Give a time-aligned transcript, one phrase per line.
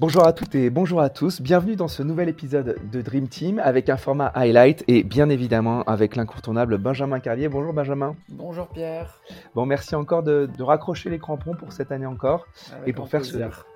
[0.00, 1.42] Bonjour à toutes et bonjour à tous.
[1.42, 5.82] Bienvenue dans ce nouvel épisode de Dream Team avec un format highlight et bien évidemment
[5.82, 7.48] avec l'incontournable Benjamin Carlier.
[7.48, 8.16] Bonjour Benjamin.
[8.30, 9.20] Bonjour Pierre.
[9.54, 12.46] Bon, merci encore de, raccrocher les crampons pour cette année encore
[12.86, 13.22] et pour faire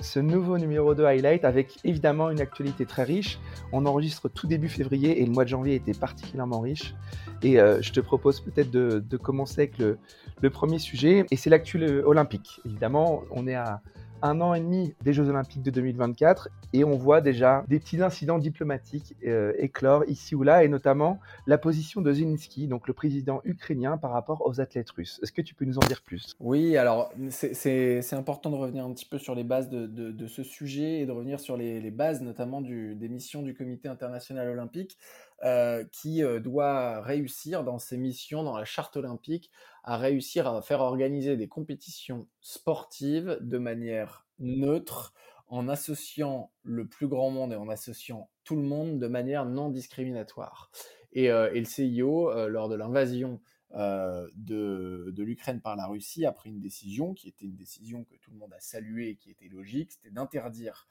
[0.00, 3.38] ce, nouveau numéro de highlight avec évidemment une actualité très riche.
[3.70, 6.94] On enregistre tout début février et le mois de janvier était particulièrement riche.
[7.42, 9.98] Et euh, je te propose peut-être de, commencer avec le,
[10.40, 12.62] le premier sujet et c'est l'actu olympique.
[12.64, 13.82] Évidemment, on est à
[14.22, 18.02] un an et demi des Jeux Olympiques de 2024 et on voit déjà des petits
[18.02, 22.94] incidents diplomatiques euh, éclore ici ou là et notamment la position de Zelensky, donc le
[22.94, 25.20] président ukrainien par rapport aux athlètes russes.
[25.22, 26.34] Est-ce que tu peux nous en dire plus?
[26.41, 31.00] Oui, alors c'est important de revenir un petit peu sur les bases de, ce sujet
[31.00, 34.98] et de revenir sur les, bases notamment des missions du Comité international olympique.
[35.45, 39.50] Euh, qui euh, doit réussir dans ses missions, dans la charte olympique,
[39.84, 45.12] à réussir à faire organiser des compétitions sportives de manière neutre,
[45.48, 49.69] en associant le plus grand monde et en associant tout le monde de manière non
[49.69, 50.70] discriminatoire.
[51.12, 53.41] Et, euh, le CIO, lors de l'invasion
[53.74, 58.16] de, de l'Ukraine par la Russie, a pris une décision qui était une décision que
[58.16, 60.89] tout le monde a saluée et qui était logique, c'était d'interdire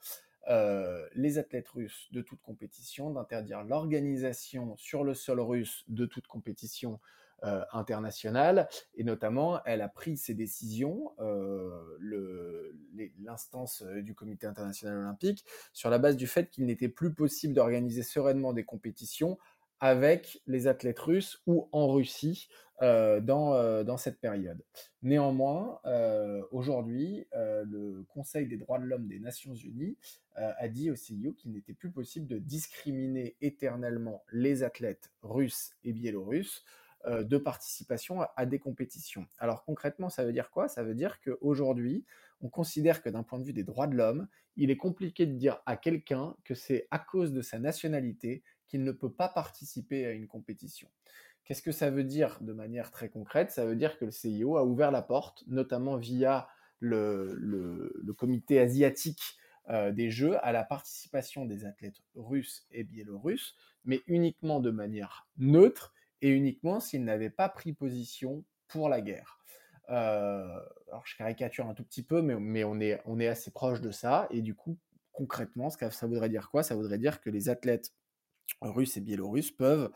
[0.48, 6.26] euh, les athlètes russes de toute compétition, d'interdire l'organisation sur le sol russe de toute
[6.26, 7.00] compétition
[7.44, 8.68] euh, internationale.
[8.94, 12.72] Et notamment, elle a pris ces décisions, euh,
[13.18, 18.02] l'instance du Comité international olympique, sur la base du fait qu'il n'était plus possible d'organiser
[18.02, 19.38] sereinement des compétitions
[19.80, 22.48] avec les athlètes russes ou en Russie
[22.82, 24.62] euh, dans, euh, dans, cette période.
[25.02, 29.96] Néanmoins, euh, aujourd'hui, le Conseil des droits de l'homme des Nations Unies
[30.34, 35.94] a dit au CIO qu'il n'était plus possible de discriminer éternellement les athlètes russes et
[35.94, 36.64] biélorusses
[37.06, 39.26] de participation à, à, des compétitions.
[39.38, 40.68] Alors concrètement, ça veut dire quoi?
[40.68, 42.04] Ça veut dire qu'aujourd'hui,
[42.42, 45.32] on considère que d'un point de vue des droits de l'homme, il est compliqué de
[45.32, 50.06] dire à quelqu'un que c'est à cause de sa nationalité qu'il ne peut pas participer
[50.06, 50.88] à une compétition.
[51.44, 53.50] Qu'est-ce que ça veut dire de manière très concrète?
[53.52, 56.48] Ça veut dire que le CIO a ouvert la porte, notamment via
[56.80, 59.36] le, comité asiatique
[59.68, 65.28] euh, des Jeux, à la participation des athlètes russes et biélorusses, mais uniquement de manière
[65.38, 69.38] neutre et uniquement s'ils n'avaient pas pris position pour la guerre.
[69.88, 73.80] Euh, alors je caricature un tout petit peu, mais, on, est, on est assez proche
[73.80, 74.78] de ça, et du coup,
[75.12, 76.62] concrètement, ça voudrait dire quoi?
[76.62, 77.92] Ça voudrait dire que les athlètes
[78.60, 79.90] Russes et Biélorusses peuvent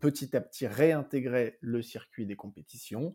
[0.00, 3.14] petit à petit réintégrer le circuit des compétitions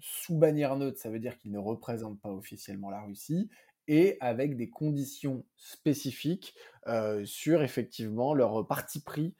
[0.00, 3.50] sous bannière neutre, ça veut dire qu'ils ne représentent pas officiellement la Russie,
[3.88, 6.54] et avec des conditions spécifiques
[7.24, 9.34] sur effectivement leur parti pris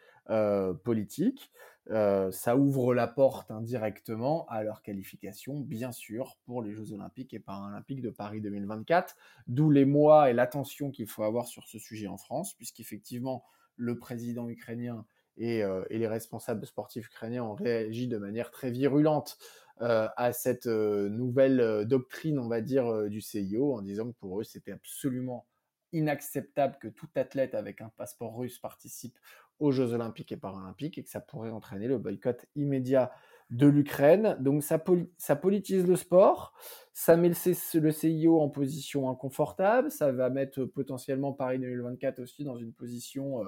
[0.83, 1.53] politique.
[1.89, 7.41] ça ouvre la porte indirectement à leur qualification, bien sûr, pour les Jeux olympiques et
[7.41, 9.17] paralympiques de Paris 2024,
[9.47, 13.45] d'où les mois et l'attention qu'il faut avoir sur ce sujet en France, puisqu'effectivement,
[13.79, 15.07] le président ukrainien
[15.41, 19.39] euh, et, les responsables sportifs ukrainiens ont réagi de manière très virulente
[19.81, 24.41] euh, à cette euh, nouvelle doctrine, on va dire, du CIO, en disant que pour
[24.41, 25.47] eux, c'était absolument
[25.93, 29.19] inacceptable que tout athlète avec un passeport russe participe
[29.59, 33.11] aux Jeux olympiques et paralympiques et que ça pourrait entraîner le boycott immédiat
[33.51, 34.37] de l'Ukraine.
[34.41, 34.79] Donc ça,
[35.37, 36.53] politise le sport,
[36.93, 42.45] ça met le, le, CIO en position inconfortable, ça va mettre potentiellement Paris 2024 aussi
[42.45, 43.43] dans une position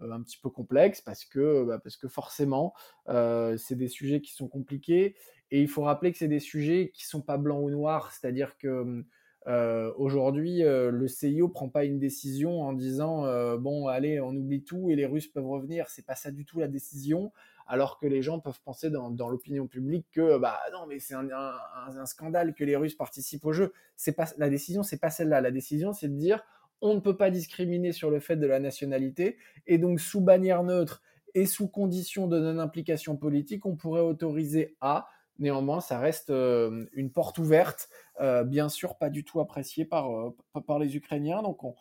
[0.00, 2.74] un petit peu complexe parce que, bah, parce que forcément,
[3.08, 5.16] euh, c'est des sujets qui sont compliqués
[5.50, 8.56] et il faut rappeler que c'est des sujets qui sont pas blancs ou noirs, c'est-à-dire
[8.56, 9.04] que
[9.46, 13.22] euh, aujourd'hui, le CIO prend pas une décision en disant
[13.58, 15.88] bon, allez, on oublie tout et les Russes peuvent revenir.
[15.88, 17.32] C'est pas ça du tout la décision.
[17.70, 21.14] Alors que les gens peuvent penser dans, dans l'opinion publique que bah non, mais c'est
[21.14, 23.72] un, scandale que les Russes participent au jeu.
[23.94, 25.40] C'est pas la décision, c'est pas celle-là.
[25.40, 26.42] La décision, c'est de dire
[26.80, 29.36] on ne peut pas discriminer sur le fait de la nationalité,
[29.66, 31.02] et donc sous bannière neutre
[31.34, 35.08] et sous condition de non-implication politique, on pourrait autoriser à.
[35.38, 37.88] Néanmoins, ça reste euh, une porte ouverte,
[38.20, 41.42] euh, bien sûr pas du tout appréciée par, euh, les Ukrainiens.
[41.42, 41.74] Donc on,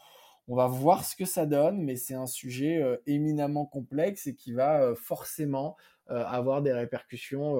[0.47, 4.95] va voir ce que ça donne, mais c'est un sujet éminemment complexe et qui va
[4.95, 7.55] forcément avoir des répercussions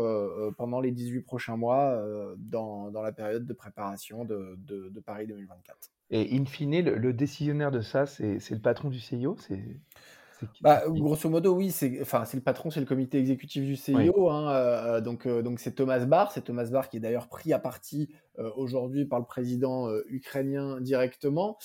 [0.58, 2.04] pendant les 18 prochains mois
[2.38, 5.92] dans, la période de préparation de Paris 2024.
[6.12, 9.62] Et in fine, le, décisionnaire de ça, c'est le patron du CIO c'est,
[10.62, 14.30] bah, grosso modo, oui, c'est enfin, le patron, c'est le comité exécutif du CIO.
[14.30, 16.32] Hein, euh, donc, euh, donc c'est Thomas Barr.
[16.32, 20.80] C'est Thomas Barr qui est d'ailleurs pris à partie euh, aujourd'hui par le président ukrainien
[20.82, 21.58] directement.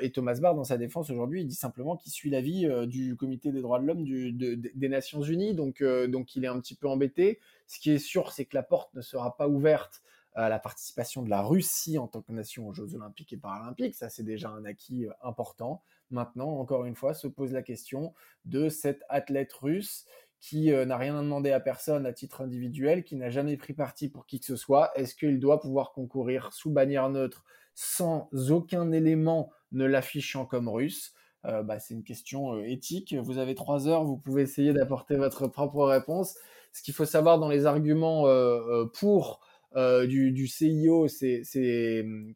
[0.00, 3.52] et Thomas Barr, dans sa défense aujourd'hui, il dit simplement qu'il suit l'avis du comité
[3.52, 5.54] des droits de l'homme des Nations Unies.
[5.54, 7.38] Donc, donc il est un petit peu embêté.
[7.66, 10.02] Ce qui est sûr, c'est que la porte ne sera pas ouverte
[10.48, 13.94] la participation de la Russie en tant que nation aux Jeux olympiques et paralympiques.
[13.94, 15.82] Ça, c'est déjà un acquis important.
[16.10, 18.14] Maintenant, encore une fois, se pose la question
[18.44, 20.06] de cet athlète russe
[20.40, 24.26] qui n'a rien demandé à personne à titre individuel, qui n'a jamais pris parti pour
[24.26, 24.90] qui que ce soit.
[24.96, 27.44] Est-ce qu'il doit pouvoir concourir sous bannière neutre
[27.74, 31.14] sans aucun élément ne l'affichant comme russe?
[31.46, 33.14] Euh, bah, c'est une question euh, éthique.
[33.14, 36.36] Vous avez trois heures, vous pouvez essayer d'apporter votre propre réponse.
[36.72, 39.40] Ce qu'il faut savoir dans les arguments euh, pour
[39.74, 41.42] du, CIO, c'est,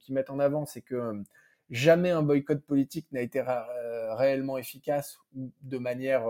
[0.00, 1.22] qui mettent en avant, c'est que
[1.70, 3.42] jamais un boycott politique n'a été
[4.10, 6.26] réellement efficace ou de manière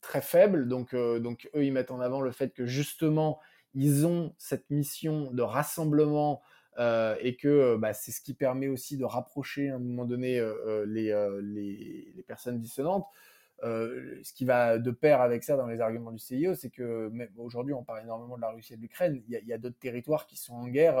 [0.00, 0.68] très faible.
[0.68, 3.40] Donc, donc eux, ils mettent en avant le fait que justement,
[3.74, 6.42] ils ont cette mission de rassemblement
[6.78, 10.04] euh, et que euh, bah, c'est ce qui permet aussi de rapprocher à un moment
[10.04, 13.06] donné euh, les, personnes dissonantes.
[13.62, 17.74] Ce qui va de pair avec ça dans les arguments du CIO, c'est que aujourd'hui
[17.74, 20.36] on parle énormément de la Russie et de l'Ukraine, il y a, d'autres territoires qui
[20.36, 20.98] sont en guerre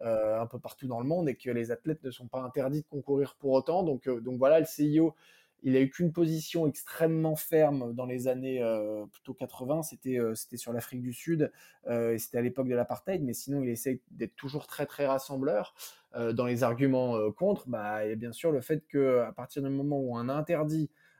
[0.00, 2.88] un peu partout dans le monde et que les athlètes ne sont pas interdits de
[2.88, 3.82] concourir pour autant.
[3.82, 5.14] Donc, voilà, le CIO
[5.62, 10.34] il a eu qu'une position extrêmement ferme dans les années euh, plutôt 80, c'était euh,
[10.34, 11.50] sur l'Afrique du Sud
[11.88, 15.06] euh, et c'était à l'époque de l'apartheid, mais sinon il essaie d'être toujours très très
[15.06, 15.74] rassembleur.
[16.32, 19.62] dans les arguments contre, bah, il y a bien sûr le fait que à partir
[19.62, 20.34] du moment où on a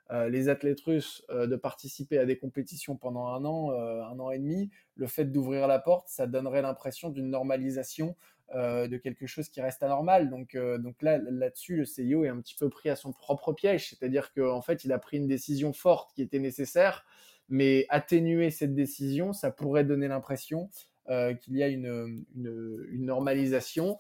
[0.09, 4.39] interdit les athlètes russes de participer à des compétitions pendant un an, un an et
[4.39, 8.17] demi, le fait d'ouvrir la porte, ça donnerait l'impression d'une normalisation
[8.55, 10.31] euh, de quelque chose qui reste anormal.
[10.31, 13.53] Donc, euh, donc là, là-dessus, le CIO est un petit peu pris à son propre
[13.53, 17.05] piège, c'est-à-dire qu'en fait, il a pris une décision forte qui était nécessaire,
[17.51, 20.71] mais atténuer cette décision, ça pourrait donner l'impression
[21.11, 23.99] euh, qu'il y a une, une, normalisation.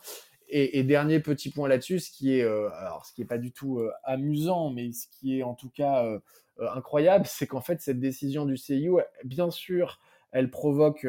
[0.50, 3.80] Et, dernier petit point là-dessus, ce qui est, alors ce qui est pas du tout
[4.02, 6.06] amusant, mais ce qui est en tout cas
[6.58, 10.00] incroyable, c'est qu'en fait cette décision du CIO, bien sûr,
[10.32, 11.06] elle provoque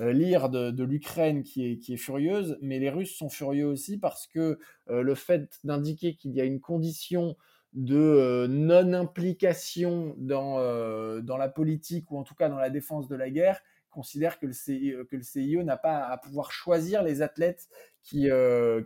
[0.00, 4.58] euh, lire de, l'Ukraine qui est, furieuse, mais les Russes sont furieux aussi parce que
[4.90, 7.36] euh, le fait d'indiquer qu'il y a une condition
[7.72, 13.28] de euh, non-implication dans la politique ou en tout cas dans la défense de la
[13.28, 17.68] guerre considère que le CIO, que le CIO n'a pas à pouvoir choisir les athlètes
[18.02, 18.28] qui,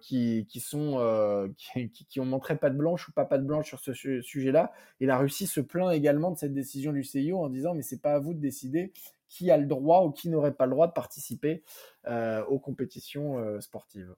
[0.00, 3.68] qui, qui, sont, qui, qui, ont montré pas de blanche ou pas pas de blanche
[3.68, 4.72] sur ce sujet-là.
[5.00, 8.00] Et la Russie se plaint également de cette décision du CIO en disant mais c'est
[8.02, 8.92] pas à vous de décider
[9.32, 11.64] qui a le droit ou qui n'aurait pas le droit de participer
[12.06, 14.14] euh, aux compétitions euh, sportives.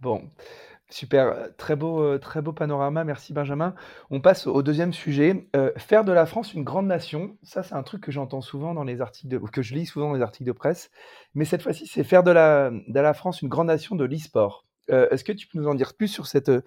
[0.00, 0.22] Bon,
[0.90, 3.74] super, très beau, euh, très beau panorama, merci Benjamin.
[4.10, 5.48] On passe au deuxième sujet.
[5.76, 8.84] faire de la France une grande nation, ça c'est un truc que j'entends souvent dans
[8.84, 10.90] les articles, que je lis souvent dans les articles de presse,
[11.34, 14.64] mais cette fois-ci c'est faire de la, de la France une grande nation de l'e-sport.
[14.90, 16.62] Euh, est-ce que tu peux nous en dire plus sur cette euh,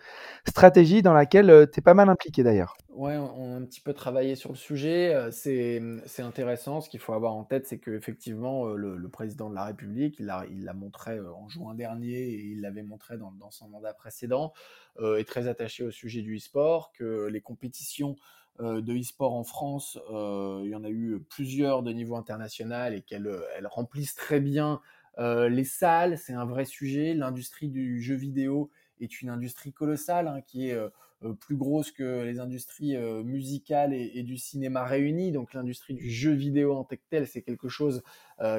[0.48, 2.76] stratégie dans laquelle euh, tu es pas mal impliqué d'ailleurs?
[2.90, 5.30] Ouais, on a un petit peu travaillé sur le sujet.
[5.32, 5.82] C'est,
[6.20, 6.80] intéressant.
[6.80, 10.28] Ce qu'il faut avoir en tête, c'est qu'effectivement, le, le président de la République, il
[10.28, 14.54] l'a montré en juin dernier et il l'avait montré dans, son mandat précédent,
[15.02, 18.16] est très attaché au sujet du e-sport, que les compétitions
[18.60, 23.28] de e-sport en France, il y en a eu plusieurs de niveau international et qu'elles
[23.58, 24.82] elles remplissent très bien
[25.20, 27.14] euh, les salles, c'est un vrai sujet.
[27.14, 28.70] L'industrie du jeu vidéo
[29.00, 30.90] est une industrie colossale hein, qui est euh,
[31.24, 35.32] euh, plus grosse que les industries musicales et, du cinéma réunis.
[35.32, 38.04] Donc l'industrie du jeu vidéo en tant que tel, c'est quelque chose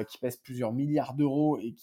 [0.07, 1.75] qui pèse plusieurs milliards d'euros et,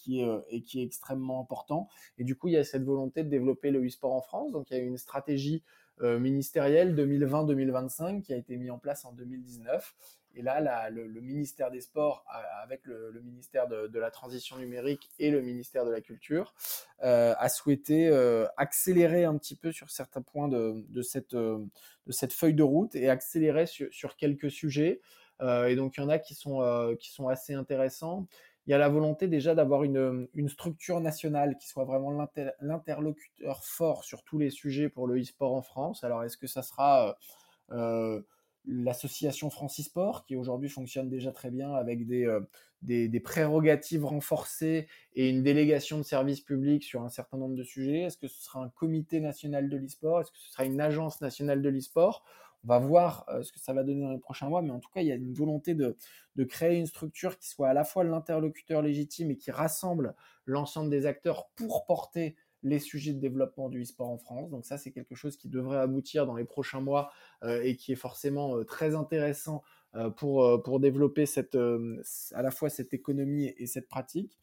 [0.49, 1.87] et qui est extrêmement important.
[2.17, 4.51] Et du coup, il y a cette volonté de développer le e-sport en France.
[4.51, 5.63] Donc il y a une stratégie
[6.01, 9.95] ministérielle 2020-2025 qui a été mise en place en 2019
[10.35, 12.25] et là, le, ministère des Sports,
[12.63, 16.53] avec le, ministère de, la Transition numérique et le ministère de la Culture,
[17.03, 21.63] euh, a souhaité euh, accélérer un petit peu sur certains points de, cette, euh,
[22.09, 25.01] cette feuille de route et accélérer sur, quelques sujets.
[25.41, 26.61] et donc, il y en a qui sont,
[27.29, 28.27] assez intéressants.
[28.65, 32.27] Il y a la volonté déjà d'avoir une, structure nationale qui soit vraiment
[32.59, 36.03] l'interlocuteur fort sur tous les sujets pour le e-sport en France.
[36.03, 37.17] Alors, est-ce que ça sera
[38.65, 42.39] l'association Francisport, qui aujourd'hui fonctionne déjà très bien avec des, euh,
[42.81, 47.63] des, des, prérogatives renforcées et une délégation de services publics sur un certain nombre de
[47.63, 48.01] sujets.
[48.01, 50.21] Est-ce que ce sera un comité national de l'e-sport?
[50.21, 52.23] Est-ce que ce sera une agence nationale de l'e-sport?
[52.63, 54.79] On va voir euh, ce que ça va donner dans les prochains mois, mais en
[54.79, 55.97] tout cas, il y a une volonté de,
[56.37, 60.15] de créer une structure qui soit à la fois l'interlocuteur légitime et qui rassemble
[60.45, 64.49] l'ensemble des acteurs pour porter les sujets de développement du e-sport en France.
[64.49, 67.11] Donc ça, c'est quelque chose qui devrait aboutir dans les prochains mois
[67.43, 69.63] euh, et qui est forcément euh, très intéressant
[69.95, 71.57] euh, pour, pour développer cette,
[72.31, 74.37] à la fois cette économie et cette pratique.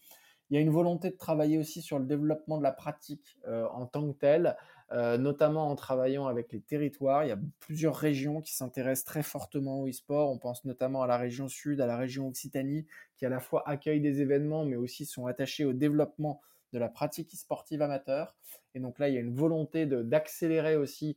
[0.50, 3.86] Il y a une volonté de travailler aussi sur le développement de la pratique en
[3.86, 4.56] tant que telle,
[4.90, 7.24] notamment en travaillant avec les territoires.
[7.24, 10.28] Il y a plusieurs régions qui s'intéressent très fortement au e-sport.
[10.28, 12.84] On pense notamment à la région Sud, à la région Occitanie,
[13.16, 16.40] qui à la fois accueillent des événements, mais aussi sont attachés au développement
[16.72, 18.36] de la pratique sportive amateur.
[18.74, 21.16] Et donc là, il y a une volonté d'accélérer aussi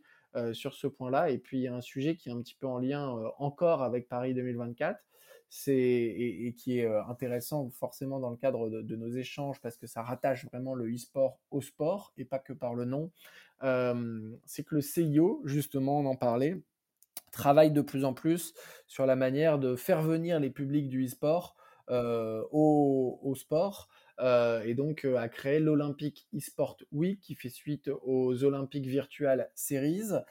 [0.53, 1.29] sur ce point-là.
[1.29, 3.07] Et puis, il y a un sujet qui est un petit peu en lien
[3.37, 4.99] encore avec Paris 2024.
[5.67, 10.45] Et, qui est intéressant forcément dans le cadre de, nos échanges parce que ça rattache
[10.45, 13.11] vraiment le e-sport au sport et pas que par le nom.
[14.45, 16.59] c'est que le CIO, justement, on en parlait,
[17.31, 18.53] travaille de plus en plus
[18.87, 21.55] sur la manière de faire venir les publics du e-sport
[21.89, 28.43] au, sport euh, et donc euh, a créé l'Olympic eSport Week qui fait suite aux
[28.43, 30.11] Olympiques Virtual Series.
[30.11, 30.21] Euh,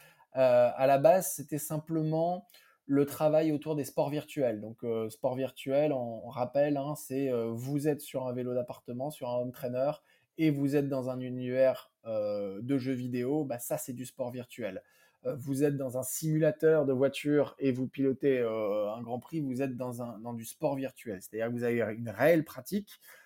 [0.74, 2.48] à la base, c'était simplement
[2.86, 4.60] le travail autour des sports virtuels.
[4.60, 9.36] Donc, sport virtuel, on, rappelle, hein, c'est vous êtes sur un vélo d'appartement, sur un
[9.36, 9.92] home trainer,
[10.36, 14.82] et vous êtes dans un univers de jeux vidéo, bah, ça c'est du sport virtuel.
[15.24, 19.76] vous êtes dans un simulateur de voiture et vous pilotez un Grand Prix, vous êtes
[19.76, 21.20] dans, un, dans du sport virtuel.
[21.22, 23.21] C'est-à-dire que vous avez une réelle pratique euh,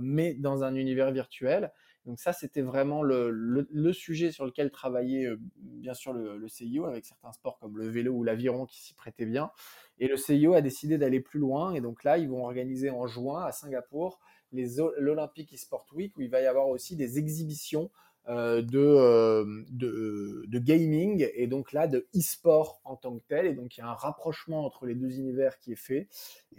[0.00, 1.72] mais dans un univers virtuel.
[2.08, 7.04] Donc ça, c'était vraiment le, sujet sur lequel travaillait euh, bien sûr le, CIO avec
[7.04, 9.50] certains sports comme le vélo ou l'aviron qui s'y prêtaient bien.
[9.98, 11.74] Et le CIO a décidé d'aller plus loin.
[11.74, 14.20] Et donc là, ils vont organiser en juin à Singapour
[14.52, 17.90] l'Olympic eSport Week où il va y avoir aussi des exhibitions
[18.28, 23.46] euh, de, de, gaming et donc là de e-sport en tant que tel.
[23.46, 26.08] Et donc il y a un rapprochement entre les deux univers qui est fait.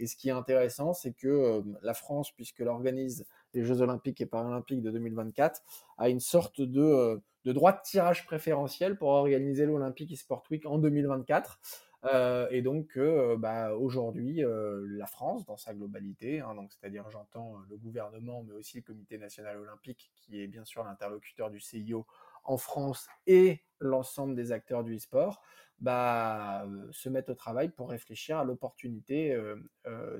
[0.00, 3.24] Et ce qui est intéressant, c'est que euh, la France, puisqu'elle organise
[3.54, 5.62] les Jeux Olympiques et Paralympiques de 2024,
[5.98, 10.66] a une sorte de, euh, de droit de tirage préférentiel pour organiser l'Olympic e-sport week
[10.66, 11.60] en 2024.
[12.04, 17.56] Euh, et donc, euh, bah, aujourd'hui, euh, la France, dans sa globalité, hein, c'est-à-dire j'entends
[17.68, 22.06] le gouvernement, mais aussi le Comité national olympique, qui est bien sûr l'interlocuteur du CIO
[22.44, 25.42] en France et l'ensemble des acteurs du e-sport,
[25.78, 29.38] bah, se mettent au travail pour réfléchir à l'opportunité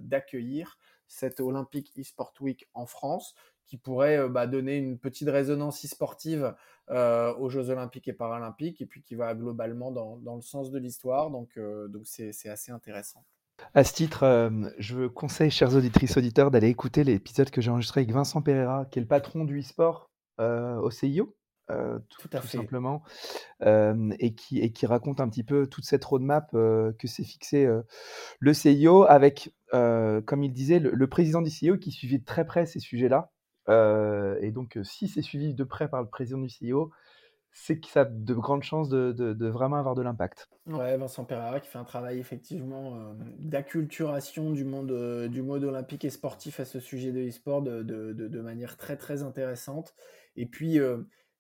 [0.01, 3.35] d'accueillir cette Olympic e-sport week en France,
[3.71, 6.57] qui pourrait bah, donner une petite résonance e-sportive
[6.91, 10.73] euh, aux Jeux Olympiques et Paralympiques, et puis qui va globalement dans, dans le sens
[10.73, 11.31] de l'histoire.
[11.31, 13.25] Donc, euh, donc c'est, assez intéressant.
[13.75, 17.71] À ce titre, euh, je vous conseille, chers auditrices, auditeurs, d'aller écouter l'épisode que j'ai
[17.71, 20.11] enregistré avec Vincent Pereira, qui est le patron du e-sport
[20.41, 21.37] au CIO.
[21.69, 23.05] tout, tout, simplement,
[23.61, 27.69] et, qui, et qui raconte un petit peu toute cette roadmap que s'est fixé
[28.41, 32.45] le CIO avec, comme il disait, le, le, président du CIO qui suivait de très
[32.45, 33.31] près ces sujets-là,
[33.69, 36.91] et donc, si c'est suivi de près par le président du CEO,
[37.53, 40.49] c'est que ça a de grandes chances de, vraiment avoir de l'impact.
[40.67, 46.11] Ouais, Vincent Pereira qui fait un travail effectivement d'acculturation du monde, du mode olympique et
[46.11, 49.95] sportif à ce sujet de e-sport de, manière très très intéressante.
[50.37, 50.79] Et puis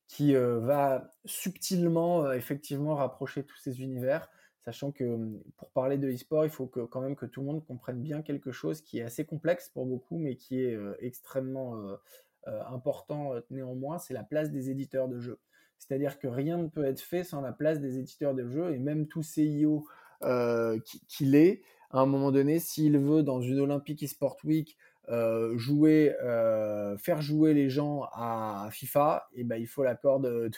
[0.08, 4.28] qui va subtilement effectivement rapprocher tous ces univers,
[4.64, 5.18] sachant que
[5.56, 8.22] pour parler de e-sport, il faut que, quand même que tout le monde comprenne bien
[8.22, 11.76] quelque chose qui est assez complexe pour beaucoup, mais qui est extrêmement
[12.46, 15.38] important néanmoins, c'est la place des éditeurs de jeux.
[15.78, 18.78] C'est-à-dire que rien ne peut être fait sans la place des éditeurs de jeux, et
[18.78, 19.86] même tout CIO
[21.08, 24.76] qu'il est, à un moment donné, s'il veut, dans une Olympique eSport Week,
[25.10, 30.50] euh, jouer, euh, faire jouer les gens à FIFA, et ben, il faut l'accord de,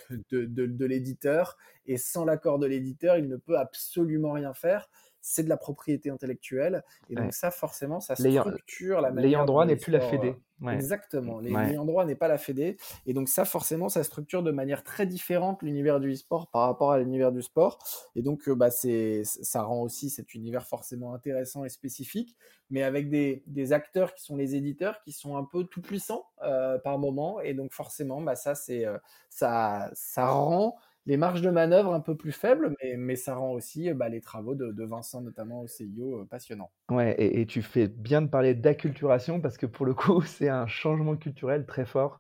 [0.85, 1.57] l'éditeur.
[1.87, 4.91] Et sans l'accord de l'éditeur, il ne peut absolument rien faire.
[5.23, 6.83] C'est de la propriété intellectuelle.
[7.09, 9.23] Et donc, ça, forcément, ça structure la manière.
[9.23, 10.35] L'ayant droit n'est plus la Fédé.
[10.71, 11.41] Exactement.
[11.41, 12.77] L'ayant droit n'est pas la Fédé.
[13.07, 16.93] Et donc, ça, forcément, ça structure de manière très différente l'univers du e-sport par rapport
[16.93, 17.79] à l'univers du sport.
[18.17, 22.37] Et donc, euh, bah, ça rend aussi cet univers forcément intéressant et spécifique
[22.73, 26.25] mais avec des, des, acteurs qui sont les éditeurs, qui sont un peu tout puissants
[26.43, 27.39] euh, par moment.
[27.41, 28.97] Et donc forcément, bah, ça, c'est, euh,
[29.29, 30.77] ça, ça rend
[31.07, 34.21] les marges de manœuvre un peu plus faibles, mais, mais ça rend aussi bah, les
[34.21, 36.71] travaux de, de, Vincent, notamment au CIO, euh, passionnants.
[36.91, 40.49] Ouais, et, et, tu fais bien de parler d'acculturation parce que pour le coup, c'est
[40.49, 42.19] un changement culturel très fort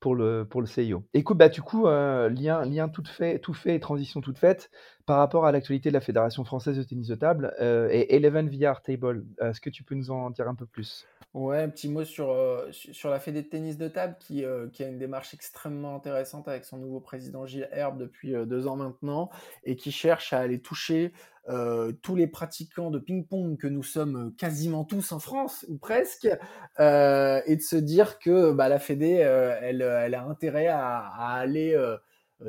[0.00, 1.04] pour le, pour le CIO.
[1.14, 4.70] Écoute, bah, du coup, euh, lien, lien tout fait, tout fait et transition toute faite
[5.06, 8.48] par rapport à l'actualité de la Fédération française de tennis de table euh, et Eleven
[8.48, 9.24] VR Table.
[9.40, 11.06] Est-ce que tu peux nous en dire un peu plus?
[11.34, 14.68] Ouais, un petit mot sur, euh, sur la Fédé de tennis de table qui, euh,
[14.68, 18.76] qui a une démarche extrêmement intéressante avec son nouveau président Gilles Herbe depuis deux ans
[18.76, 19.30] maintenant
[19.64, 21.12] et qui cherche à aller toucher
[22.02, 26.30] tous les pratiquants de ping-pong que nous sommes quasiment tous en France, ou presque, et
[26.78, 31.98] de se dire que bah, la Fédé, elle, elle, a intérêt à, à aller euh,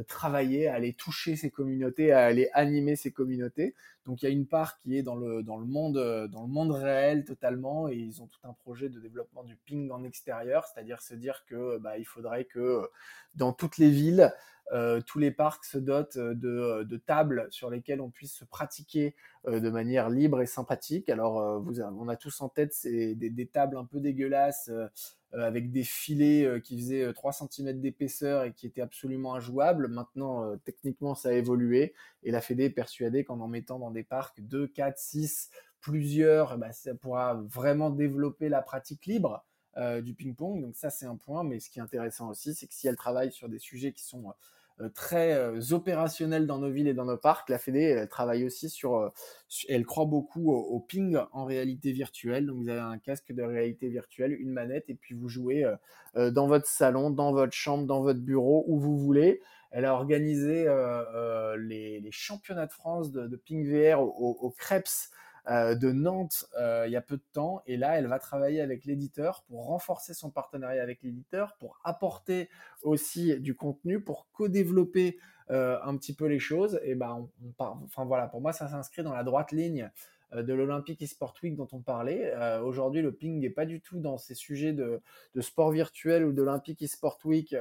[0.02, 3.76] travailler, à aller toucher ces communautés, à aller animer ces communautés.
[4.06, 6.42] Donc il y a une part qui est dans le, dans le, monde, euh, dans
[6.42, 10.04] le monde réel totalement et ils ont tout un projet de développement du ping en
[10.04, 12.90] extérieur, c'est-à-dire se dire que bah, il faudrait que
[13.36, 14.32] dans toutes les villes,
[15.06, 19.16] tous les parcs se dotent de, tables sur lesquelles on puisse se pratiquer
[19.48, 21.10] de manière libre et sympathique.
[21.10, 24.72] Alors, on a tous en tête des, tables un peu dégueulasses
[25.34, 29.88] avec des filets qui faisaient 3 cm d'épaisseur et qui étaient absolument injouables.
[29.88, 31.94] Maintenant, techniquement, ça a évolué
[32.24, 35.52] et la Fédé est persuadée qu'en en mettant dans des parcs 2, 4, 6,
[35.86, 39.46] plusieurs, ben, ça pourra vraiment développer la pratique libre.
[39.78, 40.62] Euh, du ping-pong.
[40.62, 41.44] Donc ça, c'est un point.
[41.44, 44.04] Mais ce qui est intéressant aussi, c'est que si elle travaille sur des sujets qui
[44.06, 44.34] sont
[44.80, 48.46] euh, très euh, opérationnels dans nos villes et dans nos parcs, la Fédé elle travaille
[48.46, 49.12] aussi sur,
[49.68, 52.46] elle croit beaucoup au, ping en réalité virtuelle.
[52.46, 55.66] Donc vous avez un casque de réalité virtuelle, une manette, et puis vous jouez
[56.16, 59.42] dans votre salon, dans votre chambre, dans votre bureau, où vous voulez.
[59.72, 60.68] Elle a organisé
[61.58, 64.52] les, championnats de France de, ping VR au, au
[65.48, 67.62] de Nantes euh, il y a peu de temps.
[67.66, 72.50] Et là, elle va travailler avec l'éditeur pour renforcer son partenariat avec l'éditeur, pour apporter
[72.82, 75.18] aussi du contenu, pour co-développer
[75.52, 76.80] euh, un petit peu les choses.
[76.84, 79.90] Et ben, enfin voilà, pour moi, ça s'inscrit dans la droite ligne
[80.36, 82.34] de l'Olympique eSport Week dont on parlait.
[82.64, 85.02] Aujourd'hui, le ping n'est pas du tout dans ces sujets de,
[85.34, 87.56] de sport virtuel ou d'Olympique eSport Week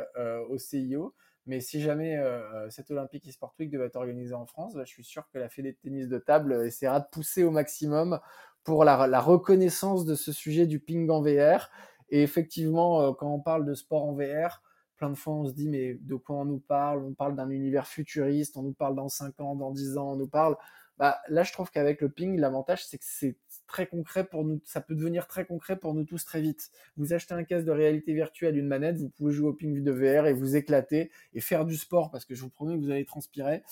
[0.48, 1.14] au CIO.
[1.46, 4.84] Mais si jamais euh, euh, cette Olympique eSport Week devait être organisée en France, bah,
[4.84, 7.50] je suis sûr que la Fédé de tennis de table euh, essaiera de pousser au
[7.50, 8.20] maximum
[8.64, 11.70] pour la, reconnaissance de ce sujet du ping en VR.
[12.08, 14.62] Et effectivement, quand on parle de sport en VR,
[14.96, 17.04] plein de fois on se dit mais de quoi on nous parle?
[17.04, 20.16] On parle d'un univers futuriste, on nous parle dans 5 ans, dans 10 ans, on
[20.16, 20.56] nous parle
[20.98, 23.36] bah, là, je trouve qu'avec le ping, l'avantage, c'est que c'est
[23.66, 24.60] très concret pour nous.
[24.64, 26.70] Ça peut devenir très concret pour nous tous très vite.
[26.96, 29.92] Vous achetez un casque de réalité virtuelle, une manette, vous pouvez jouer au ping de
[29.92, 32.90] VR et vous éclater et faire du sport parce que je vous promets que vous
[32.90, 33.62] allez transpirer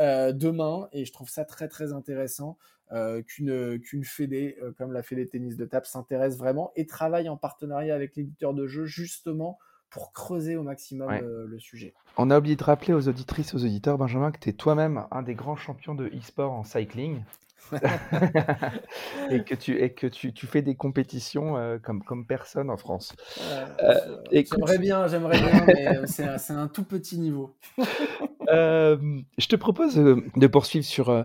[0.00, 0.88] euh, demain.
[0.92, 2.56] Et je trouve ça très très intéressant
[2.92, 7.28] euh, qu'une qu'une fédé euh, comme la fédé tennis de table s'intéresse vraiment et travaille
[7.28, 9.58] en partenariat avec l'éditeur de jeux justement
[9.90, 11.92] pour creuser au maximum le, sujet.
[12.16, 15.20] On a oublié de rappeler aux auditrices, aux auditeurs, Benjamin, que tu es toi-même un
[15.20, 17.20] des grands champions de e-sport en cycling.
[19.30, 22.76] et que tu, et que tu, tu fais des compétitions euh, comme, comme personne en
[22.76, 23.14] France.
[23.82, 23.94] Euh,
[24.32, 27.54] j'aimerais bien, j'aimerais bien, mais c'est un, un, tout petit niveau.
[28.48, 28.96] Euh,
[29.38, 31.24] je te propose de poursuivre sur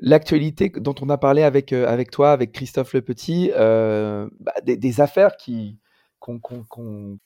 [0.00, 5.00] l'actualité dont on a parlé avec, avec toi, avec Christophe Le Petit, bah, des, des,
[5.00, 5.78] affaires qui,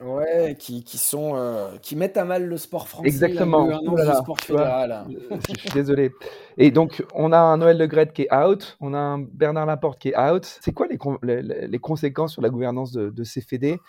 [0.00, 3.08] Ouais, qui, qui sont euh, qui mettent à mal le sport français.
[3.08, 3.66] Exactement.
[3.66, 5.06] Le sport fédéral.
[5.48, 6.12] je, suis désolé.
[6.56, 9.66] Et donc, on a un Noël Le Gret qui est out, on a un Bernard
[9.66, 10.44] Laporte qui est out.
[10.62, 13.80] C'est quoi les, les, conséquences sur la gouvernance de, de ces fédés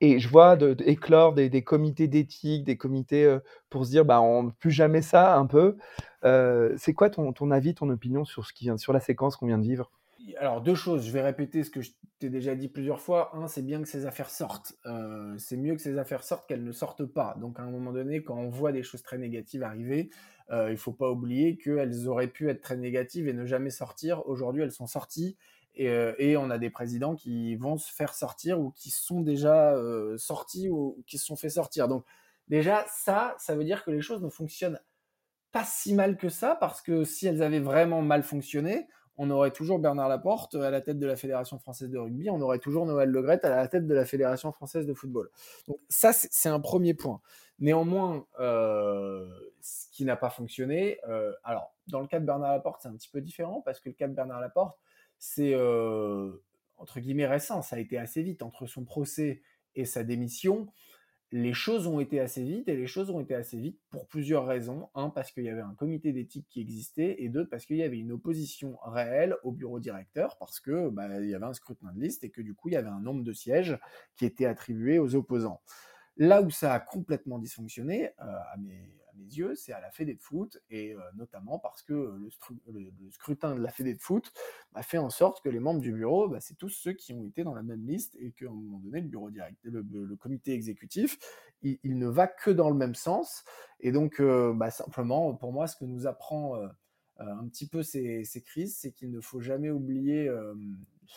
[0.00, 4.04] et je vois de, éclore des, des, comités d'éthique, des comités euh, pour se dire,
[4.04, 5.76] bah, on plus jamais ça, un peu.
[6.24, 9.36] Euh, c'est quoi ton, ton, avis, ton opinion sur ce qui vient, sur la séquence
[9.36, 9.90] qu'on vient de vivre?
[10.38, 13.34] Alors deux choses, je vais répéter ce que je t'ai déjà dit plusieurs fois.
[13.36, 14.74] Un, c'est bien que ces affaires sortent.
[14.86, 17.36] Euh, c'est mieux que ces affaires sortent qu'elles ne sortent pas.
[17.40, 20.10] Donc à un moment donné, quand on voit des choses très négatives arriver,
[20.50, 24.26] euh, il faut pas oublier qu'elles auraient pu être très négatives et ne jamais sortir.
[24.26, 25.36] Aujourd'hui, elles sont sorties
[25.74, 29.20] et, euh, et, on a des présidents qui vont se faire sortir ou qui sont
[29.20, 29.76] déjà
[30.16, 31.86] sortis ou qui se sont fait sortir.
[31.86, 32.04] Donc
[32.48, 34.80] déjà, ça, ça veut dire que les choses ne fonctionnent
[35.52, 39.50] pas si mal que ça parce que si elles avaient vraiment mal fonctionné, on aurait
[39.50, 42.86] toujours Bernard Laporte à la tête de la Fédération française de rugby, on aurait toujours
[42.86, 45.28] Noël Legret à la tête de la Fédération française de football.
[45.66, 47.20] Donc ça, c'est un premier point.
[47.58, 49.28] Néanmoins, euh,
[49.60, 52.94] ce qui n'a pas fonctionné, euh, alors dans le cas de Bernard Laporte, c'est un
[52.94, 54.78] petit peu différent parce que le cas de Bernard Laporte,
[55.18, 56.32] c'est euh,
[56.76, 59.42] entre guillemets récent, ça a été assez vite entre son procès
[59.74, 60.68] et sa démission
[61.30, 64.46] les choses ont été assez vite et les choses ont été assez vite pour plusieurs
[64.46, 64.88] raisons.
[64.94, 67.82] Un, parce qu'il y avait un comité d'éthique qui existait et deux, parce qu'il y
[67.82, 71.92] avait une opposition réelle au bureau directeur parce que bah, il y avait un scrutin
[71.92, 73.78] de liste et que du coup il y avait un nombre de sièges
[74.16, 75.60] qui était attribué aux opposants.
[76.16, 78.38] Là où ça a complètement dysfonctionné, euh,
[79.24, 83.60] yeux, c'est à la Fédé de foot, et euh, notamment parce que le, scrutin de
[83.60, 84.32] la Fédé de foot
[84.74, 87.24] a fait en sorte que les membres du bureau, bah, c'est tous ceux qui ont
[87.24, 90.52] été dans la même liste, et qu'à un moment donné, le bureau direct, le, comité
[90.52, 91.18] exécutif,
[91.62, 93.44] il, ne va que dans le même sens.
[93.80, 96.68] Et donc, euh, bah, simplement, pour moi, ce que nous apprend euh,
[97.18, 100.30] un petit peu ces, crises, c'est qu'il ne faut jamais oublier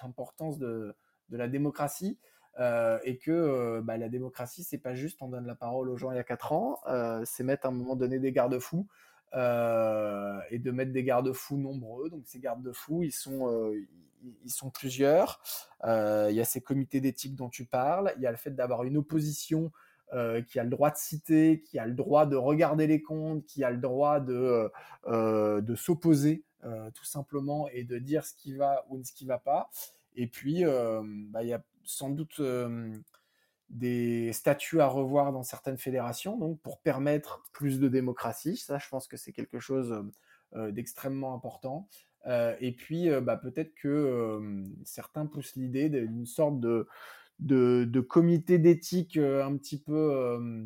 [0.01, 0.95] l'importance de
[1.29, 2.17] la démocratie.
[2.59, 5.95] Euh, et que euh, bah, la démocratie, c'est pas juste on donne la parole aux
[5.95, 8.87] gens il y a 4 ans, euh, c'est mettre à un moment donné des garde-fous
[9.33, 12.09] et de mettre des garde-fous nombreux.
[12.09, 13.73] Donc ces garde-fous, ils sont,
[14.43, 15.39] ils sont plusieurs.
[15.85, 18.83] Il y a ces comités d'éthique dont tu parles, il y a le fait d'avoir
[18.83, 19.71] une opposition
[20.47, 23.63] qui a le droit de citer, qui a le droit de regarder les comptes, qui
[23.63, 24.69] a le droit de,
[25.07, 26.43] de s'opposer
[26.93, 29.69] tout simplement et de dire ce qui va ou ce qui va pas.
[30.17, 32.41] Et puis, bah, il y a sans doute
[33.69, 38.57] des statuts à revoir dans certaines fédérations, donc pour permettre plus de démocratie.
[38.57, 40.03] Ça, je pense que c'est quelque chose
[40.53, 41.87] d'extrêmement important.
[42.27, 46.87] et puis, bah, peut-être que certains poussent l'idée d'une sorte de,
[47.39, 50.61] de comité d'éthique un petit peu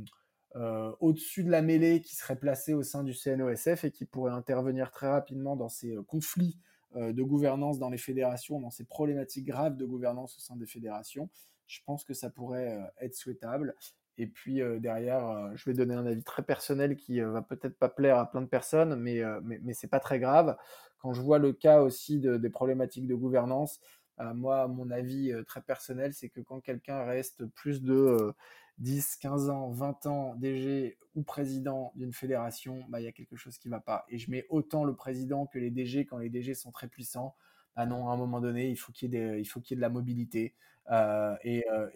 [0.99, 4.89] au-dessus de la mêlée qui serait placé au sein du CNOSF et qui pourrait intervenir
[4.89, 6.57] très rapidement dans ces conflits
[6.95, 11.29] de gouvernance dans les fédérations, dans ces problématiques graves de gouvernance au sein des fédérations.
[11.67, 13.75] Je pense que ça pourrait être souhaitable.
[14.17, 18.17] Et puis derrière, je vais donner un avis très personnel qui va peut-être pas plaire
[18.17, 20.55] à plein de personnes, mais, mais, mais c'est pas très grave.
[20.99, 23.81] Quand je vois le cas aussi de, des problématiques de gouvernance,
[24.17, 28.33] moi, mon avis très personnel, c'est que quand quelqu'un reste plus de
[28.79, 33.35] 10, 15 ans, 20 ans DG ou président d'une fédération, bah, il y a quelque
[33.35, 34.05] chose qui ne va pas.
[34.09, 37.35] Et je mets autant le président que les DG quand les DG sont très puissants.
[37.75, 40.53] Bah non, à un moment donné, il faut qu'il y, ait de la mobilité.
[40.91, 41.89] Euh, euh,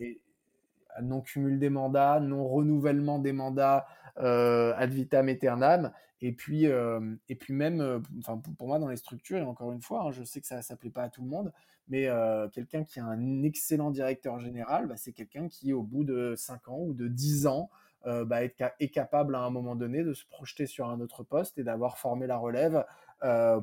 [1.01, 3.85] non cumul des mandats, non renouvellement des mandats
[4.17, 5.91] euh, ad vitam aeternam.
[6.21, 10.03] Et puis, et puis même, enfin pour moi dans les structures, et encore une fois,
[10.03, 11.53] hein, je sais que ça ne s'applique pas à tout le monde,
[11.87, 12.09] mais
[12.51, 16.67] quelqu'un qui a un excellent directeur général, bah, c'est quelqu'un qui, au bout de 5
[16.67, 17.69] ans ou de 10 ans,
[18.05, 21.63] bah, est, capable à un moment donné de se projeter sur un autre poste et
[21.63, 22.83] d'avoir formé la relève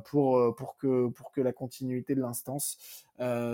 [0.05, 2.79] pour, pour, que, pour que la continuité de l'instance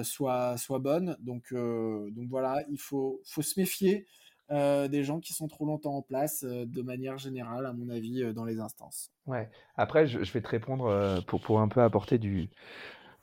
[0.02, 1.16] soit, soit bonne.
[1.20, 4.06] Donc, donc voilà, il faut, faut se méfier
[4.50, 8.44] des gens qui sont trop longtemps en place de manière générale, à mon avis, dans
[8.44, 9.10] les instances.
[9.26, 9.48] Ouais.
[9.76, 12.50] Après, je, vais te répondre pour, pour un peu apporter du,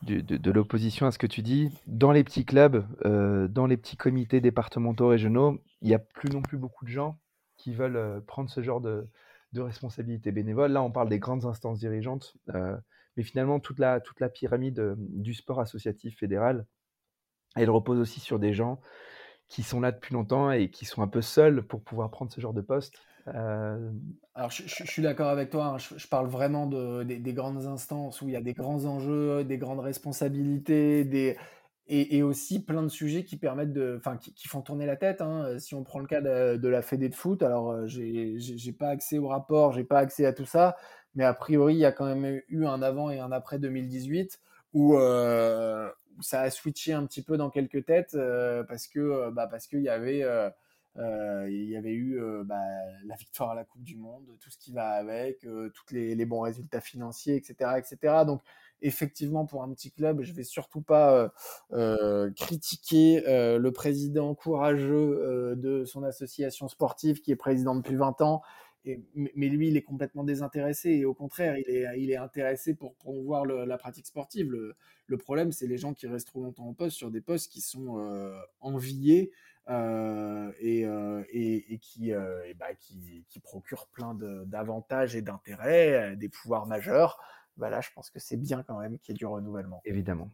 [0.04, 1.72] de, l'opposition à ce que tu dis.
[1.88, 6.30] Dans les petits clubs, euh, dans les petits comités départementaux régionaux, il n'y a plus
[6.30, 7.18] non plus beaucoup de gens
[7.58, 9.08] qui veulent euh, prendre ce genre de,
[9.54, 10.72] de responsabilité bénévole.
[10.72, 12.76] Là, on parle des grandes instances dirigeantes, euh,
[13.18, 16.66] mais finalement, toute la, toute la pyramide du sport associatif fédéral,
[17.56, 18.80] elle repose aussi sur des gens
[19.48, 22.40] qui sont là depuis longtemps et qui sont un peu seuls pour pouvoir prendre ce
[22.40, 23.02] genre de poste.
[23.28, 23.92] Euh,
[24.36, 25.66] Alors, je, suis d'accord avec toi.
[25.66, 25.78] Hein.
[25.78, 29.58] Je, parle vraiment de, des, grandes instances où il y a des grands enjeux, des
[29.58, 31.38] grandes responsabilités, des,
[31.90, 35.22] et, aussi plein de sujets qui permettent de, enfin, qui, font tourner la tête.
[35.22, 35.58] Hein.
[35.60, 39.18] Si on prend le cas de, la Fédé de foot, alors euh, j'ai pas accès
[39.18, 40.78] au rapport, j'ai pas accès à tout ça,
[41.16, 44.40] mais a priori, il y a quand même eu un avant et un après 2018
[44.74, 45.90] où, euh,
[46.22, 48.18] ça a switché un petit peu dans quelques têtes
[48.68, 50.24] parce que, bah, parce qu'il y avait
[50.98, 52.62] euh, y avait eu euh, bah,
[53.06, 56.26] la victoire à la Coupe du Monde, tout ce qui va avec, euh, tous les,
[56.26, 58.24] bons résultats financiers, etc., etc.
[58.26, 58.42] Donc,
[58.82, 61.32] effectivement, pour un petit club, je vais surtout pas
[62.36, 68.42] critiquer le président courageux de son association sportive qui est président depuis 20 ans.
[68.86, 72.96] Mais lui, il est complètement désintéressé et au contraire, il est, il est intéressé pour
[72.96, 74.50] promouvoir la pratique sportive.
[74.50, 77.62] Le, problème, c'est les gens qui restent trop longtemps en poste sur des postes qui
[77.62, 78.00] sont
[78.62, 79.32] enviés
[79.70, 86.28] euh, et, euh, et, qui, euh, bah, qui, qui, procure plein d'avantages et d'intérêts, des
[86.28, 87.20] pouvoirs majeurs.
[87.58, 89.82] Bah là, je pense que c'est bien quand même qu'il y ait du renouvellement.
[89.86, 90.30] Évidemment.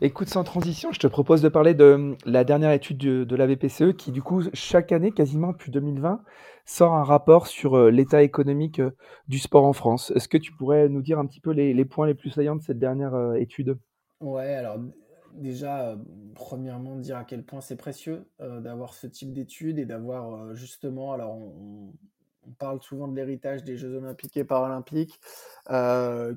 [0.00, 3.46] Écoute, sans transition, je te propose de parler de la dernière étude de, de la
[3.46, 6.22] BPCE qui, du coup, chaque année, quasiment depuis 2020,
[6.64, 8.82] sort un rapport sur l'état économique
[9.28, 10.12] du sport en France.
[10.16, 12.56] Est-ce que tu pourrais nous dire un petit peu les, les points les plus saillants
[12.56, 13.78] de cette dernière étude?
[14.20, 14.78] Ouais, alors
[15.36, 15.96] déjà, euh,
[16.34, 20.54] premièrement, dire à quel point c'est précieux euh, d'avoir ce type d'études et d'avoir euh,
[20.54, 21.92] justement, alors on,
[22.58, 25.20] parle souvent de l'héritage des Jeux olympiques et paralympiques,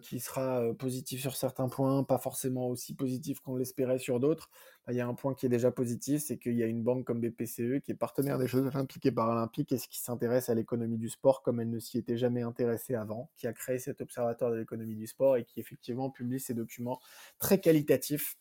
[0.02, 4.50] qui sera positif sur certains points, pas forcément aussi positif qu'on l'espérait sur d'autres.
[4.86, 6.84] Bah, il y a un point qui est déjà positif, c'est qu'il y a une
[6.84, 10.56] banque comme BPCE qui est partenaire des Jeux olympiques et paralympiques et qui s'intéresse à
[10.56, 14.02] l'économie du sport comme elle ne s'y était jamais intéressée avant, qui a créé cet
[14.02, 17.00] observatoire de l'économie du sport et qui effectivement publie ces documents
[17.38, 18.38] très qualitatifs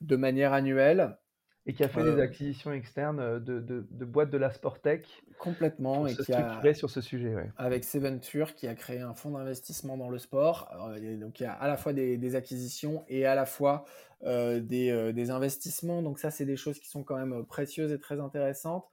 [0.00, 1.18] de manière annuelle.
[1.66, 5.06] Et qui a fait des euh, acquisitions externes euh, de, de, boîtes de la Sportec.
[5.38, 6.06] Complètement.
[6.06, 7.34] et qui a sur ce sujet.
[7.56, 10.70] Avec Seventure, qui a créé un fonds d'investissement dans le sport.
[11.18, 13.84] donc il y a à la fois des, acquisitions et à la fois
[14.24, 16.02] euh, des, des, investissements.
[16.02, 18.86] Donc ça, c'est des choses qui sont quand même précieuses et très intéressantes.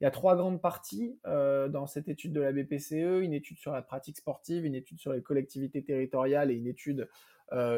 [0.00, 3.22] Il y a trois grandes parties dans cette étude de la BPCE.
[3.22, 7.08] Une étude sur la pratique sportive, une étude sur les collectivités territoriales et une étude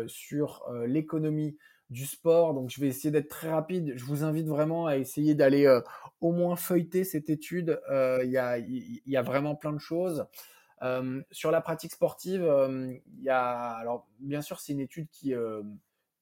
[0.07, 1.57] sur l'économie
[1.91, 2.55] du sport.
[2.55, 3.95] Donc, je vais essayer d'être très rapide.
[3.97, 5.81] Je vous invite vraiment à essayer d'aller euh,
[6.21, 7.81] au moins feuilleter cette étude.
[7.91, 10.27] Euh, il y, a, vraiment plein de choses.
[10.83, 15.35] Euh, sur la pratique sportive, il y a, alors bien sûr, c'est une étude qui,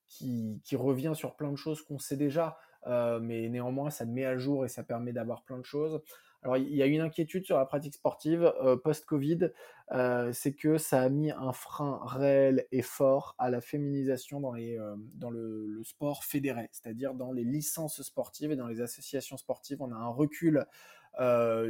[0.08, 4.64] qui, revient sur plein de choses qu'on sait déjà, mais néanmoins, ça met à jour
[4.64, 6.00] et ça permet d'avoir plein de choses.
[6.44, 9.48] Alors, il y a une inquiétude sur la pratique sportive euh, post-Covid,
[9.92, 14.54] euh, c'est que ça a mis un frein réel et fort à la féminisation dans,
[14.54, 14.94] euh,
[15.30, 19.80] le, sport fédéré, c'est-à-dire dans les licences sportives et dans les associations sportives.
[19.80, 20.66] On a un recul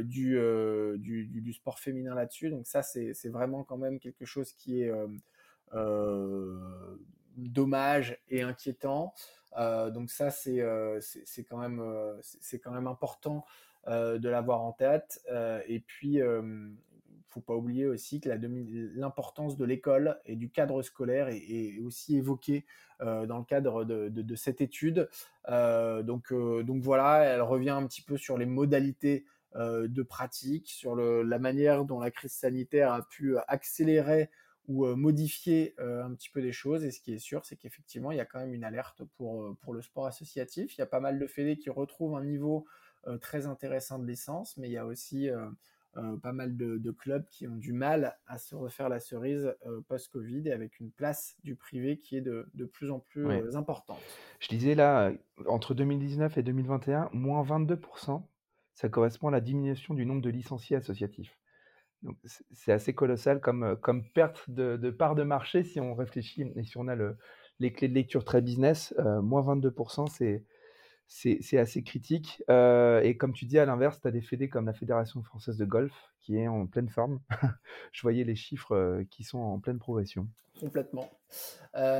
[0.03, 2.49] du, sport féminin là-dessus.
[2.49, 4.91] Donc ça, c'est vraiment quand même quelque chose qui est
[7.37, 9.13] dommage et inquiétant.
[9.55, 10.59] donc ça, c'est
[11.49, 13.45] quand, même, important
[13.87, 15.21] de l'avoir en tête.
[15.31, 16.73] Euh, et puis, ne
[17.29, 22.65] faut pas oublier aussi que l'importance de l'école et du cadre scolaire est, aussi évoquée
[23.01, 25.09] euh, dans le cadre de, cette étude.
[25.47, 31.39] donc, donc voilà, elle revient un petit peu sur les modalités de pratique, sur la
[31.39, 34.29] manière dont la crise sanitaire a pu accélérer
[34.67, 36.83] ou modifier un petit peu les choses.
[36.83, 39.55] Et ce qui est sûr, c'est qu'effectivement, il y a quand même une alerte pour,
[39.61, 40.75] pour le sport associatif.
[40.77, 42.69] Il y a pas mal de fédés qui retrouvent un niveau euh,
[43.21, 45.47] très intéressant de licence, mais il y a aussi euh,
[45.97, 49.55] euh, pas mal de, clubs qui ont du mal à se refaire la cerise
[49.87, 53.99] post-Covid et avec une place du privé qui est de, plus en plus importante.
[54.39, 55.11] Je disais là,
[55.47, 58.23] entre 2019 et 2021, moins 22%,
[58.73, 61.37] ça correspond à la diminution du nombre de licenciés associatifs.
[62.51, 66.63] C'est assez colossal comme, comme perte de, de, part de marché si on réfléchit et
[66.63, 67.17] si on a le,
[67.59, 68.93] les clés de lecture très business.
[69.21, 70.43] moins 22%, c'est
[71.07, 72.43] c'est assez critique.
[72.49, 75.57] Euh, et comme tu dis, à l'inverse, tu as des fédés comme la Fédération française
[75.57, 77.19] de golf qui est en pleine forme.
[77.91, 80.27] Je voyais les chiffres qui sont en pleine progression.
[80.59, 81.11] Complètement.
[81.75, 81.99] Euh,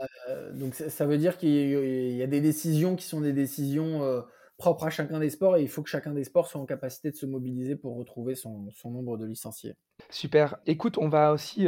[0.54, 4.24] donc ça veut dire qu'il y a des décisions qui sont des décisions
[4.58, 7.12] propres à chacun des sports et il faut que chacun des sports soit en capacité
[7.12, 9.76] de se mobiliser pour retrouver son, nombre de licenciés.
[10.10, 10.58] Super.
[10.66, 11.68] Écoute, on va aussi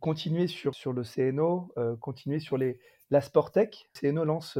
[0.00, 2.78] continuer sur, sur le CNO, continuer sur les,
[3.10, 3.88] la Sportec.
[3.94, 4.58] CNO lance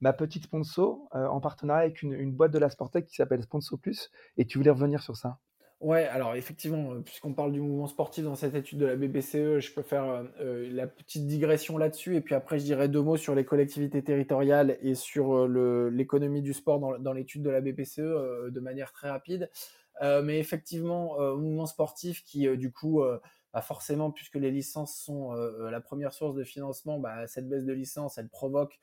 [0.00, 3.78] ma petite sponsor euh, en partenariat avec une, boîte de la Sportec qui s'appelle Sponsor
[3.78, 4.10] Plus.
[4.36, 5.38] Et tu voulais revenir sur ça?
[5.80, 9.60] Ouais, alors effectivement, euh, puisqu'on parle du mouvement sportif dans cette étude de la BPCE,
[9.60, 13.16] je peux faire euh, la petite digression là-dessus, et puis après je dirais deux mots
[13.16, 18.60] sur les collectivités territoriales et sur l'économie du sport dans, l'étude de la BPCE de
[18.60, 19.50] manière très rapide.
[20.02, 23.02] mais effectivement, mouvement sportif qui du coup
[23.54, 27.72] bah forcément, puisque les licences sont la première source de financement, bah, cette baisse de
[27.72, 28.78] licence, elle provoque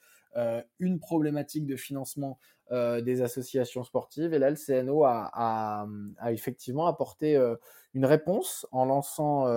[0.79, 2.37] une problématique de financement
[2.71, 4.33] euh, des associations sportives.
[4.33, 5.87] Et là, le CNO a,
[6.29, 7.55] effectivement apporté euh,
[7.93, 9.47] une réponse en lançant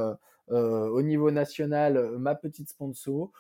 [0.48, 3.32] au niveau national ma petite sponsor,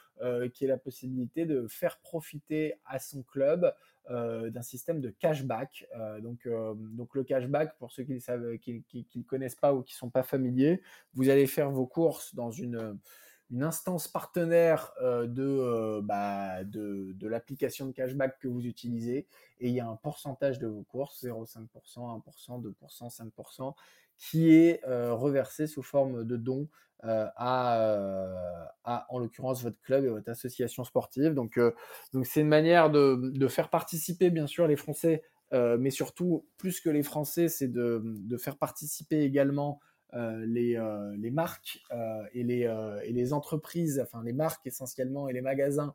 [0.52, 3.72] qui est la possibilité de faire profiter à son club
[4.08, 5.88] d'un système de cashback.
[6.20, 10.10] donc, donc le cashback, pour ceux qui ne le connaissent pas ou qui ne sont
[10.10, 10.82] pas familiers,
[11.14, 12.98] vous allez faire vos courses dans une
[13.50, 19.26] une instance partenaire euh, euh, bah, de, de, l'application de cashback que vous utilisez
[19.58, 23.74] et il y a un pourcentage de vos courses, 0,5%, 1%, 2%, 5%,
[24.16, 26.68] qui est euh, reversé sous forme de dons
[27.02, 27.32] à,
[28.84, 31.32] à, en l'occurrence, votre club et votre association sportive.
[31.32, 31.58] Donc,
[32.12, 36.78] donc c'est une manière de, de, faire participer, bien sûr, les Français, mais surtout, plus
[36.78, 39.80] que les Français, c'est de, de faire participer également
[40.12, 45.94] les, euh, les, marques euh, et les, entreprises, enfin les marques essentiellement et les magasins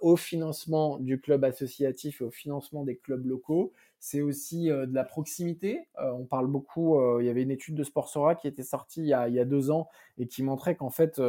[0.00, 3.74] au financement du club associatif et au financement des clubs locaux.
[4.00, 5.86] C'est aussi de la proximité.
[5.98, 9.12] on parle beaucoup, il y avait une étude de Sportsora qui était sortie il y
[9.12, 11.20] a, deux ans et qui montrait qu'en fait,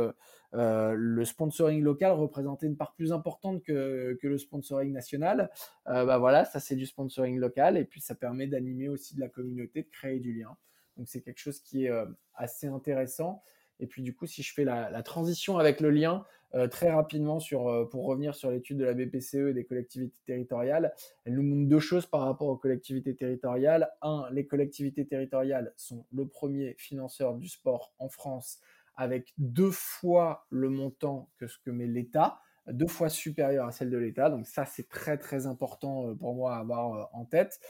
[0.53, 5.51] le sponsoring local représentait une part plus importante que, que le sponsoring national.
[5.85, 9.27] bah voilà, ça c'est du sponsoring local et puis ça permet d'animer aussi de la
[9.27, 10.55] communauté, de créer du lien.
[10.99, 13.41] Donc c'est quelque chose qui est euh, assez intéressant.
[13.79, 17.39] Et puis du coup, si je fais la, transition avec le lien euh, très rapidement
[17.39, 21.43] sur, euh, pour revenir sur l'étude de la BPCE et des collectivités territoriales, elle nous
[21.43, 23.89] montre deux choses par rapport aux collectivités territoriales.
[24.01, 28.59] Un, les collectivités territoriales sont le premier financeur du sport en France
[28.97, 33.89] avec deux fois le montant que ce que met l'État, deux fois supérieur à celle
[33.89, 34.29] de l'État.
[34.29, 37.61] Donc ça, c'est très très important pour moi à avoir en tête.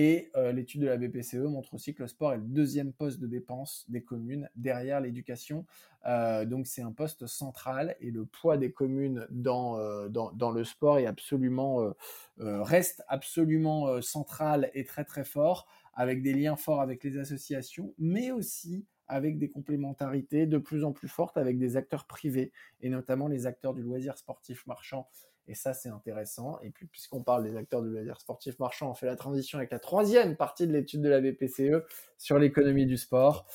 [0.00, 3.18] Et euh, l'étude de la BPCE montre aussi que le sport est le deuxième poste
[3.18, 5.66] de dépense des communes derrière l'éducation.
[6.06, 10.62] Euh, donc c'est un poste central et le poids des communes dans, euh, dans, le
[10.62, 11.92] sport est absolument,
[12.38, 18.30] reste absolument central et très très fort, avec des liens forts avec les associations, mais
[18.30, 23.28] aussi avec des complémentarités de plus en plus fortes avec des acteurs privés, et notamment
[23.28, 25.08] les acteurs du loisir sportif marchand
[25.48, 26.60] et ça, c'est intéressant.
[26.62, 29.70] Et puis, puisqu'on parle des acteurs de loisirs sportifs marchands, on fait la transition avec
[29.70, 31.84] la troisième partie de l'étude de la BPCE
[32.18, 33.46] sur l'économie du sport,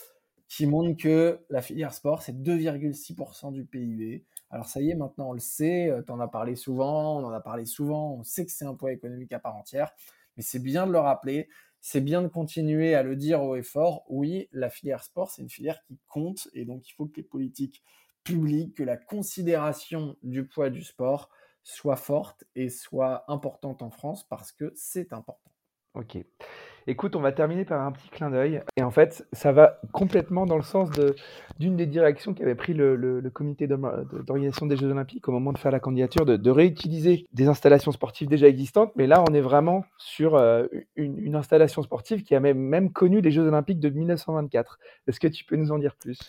[0.47, 4.25] qui montre que la filière sport, c'est 2,6% du PIB.
[4.49, 7.25] Alors ça y est, maintenant on le sait, euh, tu en as parlé souvent, on
[7.25, 9.91] en a parlé souvent, on sait que c'est un poids économique à part entière,
[10.37, 11.49] mais c'est bien de le rappeler,
[11.85, 14.05] c'est bien de continuer à le dire haut et fort.
[14.07, 17.23] Oui, la filière sport, c'est une filière qui compte et donc il faut que les
[17.23, 17.83] politiques
[18.23, 21.29] publiques, que la considération du poids du sport
[21.61, 25.51] soit forte et soit importante en France parce que c'est important.
[25.93, 26.17] Ok.
[26.85, 28.61] Écoute, on va terminer par un petit clin d'œil.
[28.77, 30.89] Et en fait, ça va complètement dans le sens
[31.59, 35.71] d'une des directions qu'avait pris le, comité d'organisation des Jeux Olympiques au moment de faire
[35.71, 38.91] la candidature, de, réutiliser des installations sportives déjà existantes.
[38.95, 40.65] Mais là, on est vraiment sur euh,
[40.95, 44.77] une, installation sportive qui a même, même connu les Jeux Olympiques de 1924.
[45.07, 46.19] Est-ce que tu peux nous en dire plus?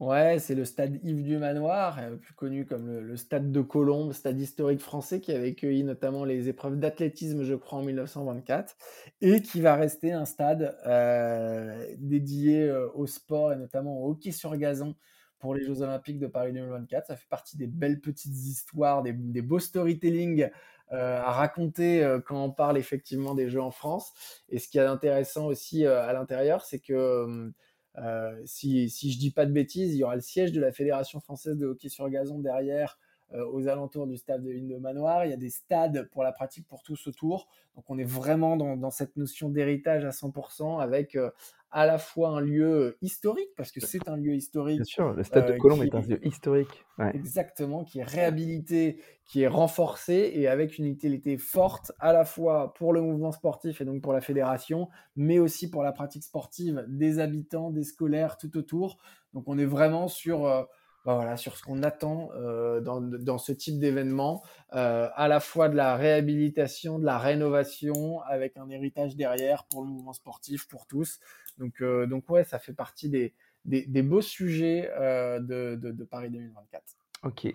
[0.00, 4.12] Ouais, c'est le stade Yves du Manoir, euh, plus connu comme le, stade de Colombes,
[4.12, 8.76] stade historique français qui avait accueilli notamment les épreuves d'athlétisme, je crois, en 1924,
[9.20, 14.32] et qui va rester un stade euh, dédié euh, au sport et notamment au hockey
[14.32, 14.96] sur gazon
[15.38, 17.06] pour les Jeux Olympiques de Paris 2024.
[17.06, 20.48] Ça fait partie des belles petites histoires, des, beaux storytelling
[20.90, 24.12] à raconter quand on parle effectivement des Jeux en France.
[24.48, 27.52] Et ce qui est intéressant aussi à l'intérieur, c'est que
[27.98, 30.72] euh, si, si je dis pas de bêtises, il y aura le siège de la
[30.72, 32.98] Fédération française de hockey sur gazon derrière,
[33.32, 35.24] euh, aux alentours du stade de Ligne Manoir.
[35.24, 37.48] Il y a des stades pour la pratique pour tous autour.
[37.76, 41.30] Donc on est vraiment dans, dans cette notion d'héritage à 100% avec euh,
[41.74, 44.76] à la fois un lieu historique, parce que c'est un lieu historique.
[44.76, 46.84] Bien sûr, le stade de euh, Colombe est un lieu historique.
[47.12, 52.74] Exactement, qui est réhabilité, qui est renforcé et avec une utilité forte à la fois
[52.74, 56.84] pour le mouvement sportif et donc pour la fédération, mais aussi pour la pratique sportive
[56.86, 58.98] des habitants, des scolaires tout autour.
[59.32, 60.46] Donc on est vraiment sur...
[60.46, 60.62] Euh,
[61.04, 65.38] bah voilà, sur ce qu'on attend euh, dans, dans, ce type d'événement, euh, à la
[65.38, 70.66] fois de la réhabilitation, de la rénovation, avec un héritage derrière pour le mouvement sportif,
[70.66, 71.20] pour tous.
[71.58, 73.32] Donc, euh, donc ouais, ça fait partie des,
[73.64, 76.82] des, des beaux sujets euh, de, de, de, Paris 2024.
[77.22, 77.46] Ok.
[77.46, 77.52] Et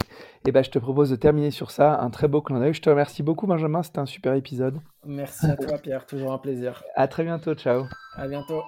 [0.47, 1.99] eh ben, je te propose de terminer sur ça.
[2.01, 2.73] Un très beau clin d'œil.
[2.73, 3.83] Je te remercie beaucoup, Benjamin.
[3.83, 4.79] C'était un super épisode.
[5.05, 6.05] Merci à toi, Pierre.
[6.07, 6.83] Toujours un plaisir.
[6.95, 7.53] À très bientôt.
[7.53, 7.85] Ciao.
[8.15, 8.63] À bientôt.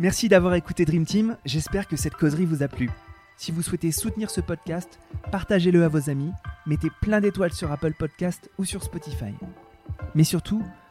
[0.00, 2.88] Merci d'avoir écouté Dream Team, j'espère que cette causerie vous a plu.
[3.36, 4.98] Si vous souhaitez soutenir ce podcast,
[5.30, 6.32] partagez-le à vos amis,
[6.66, 9.34] mettez plein d'étoiles sur Apple Podcast ou sur Spotify.
[10.14, 10.62] Mais surtout,